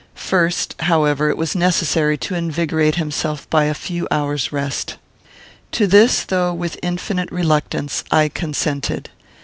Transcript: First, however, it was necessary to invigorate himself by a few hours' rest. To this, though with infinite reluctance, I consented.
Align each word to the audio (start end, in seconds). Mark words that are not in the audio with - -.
First, 0.15 0.73
however, 0.79 1.29
it 1.29 1.37
was 1.37 1.53
necessary 1.53 2.17
to 2.17 2.33
invigorate 2.33 2.95
himself 2.95 3.47
by 3.51 3.65
a 3.65 3.75
few 3.75 4.07
hours' 4.09 4.51
rest. 4.51 4.97
To 5.73 5.85
this, 5.85 6.23
though 6.23 6.51
with 6.55 6.79
infinite 6.81 7.31
reluctance, 7.31 8.03
I 8.09 8.27
consented. 8.27 9.11